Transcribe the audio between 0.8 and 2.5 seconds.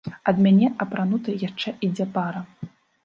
апранутай, яшчэ ідзе пара.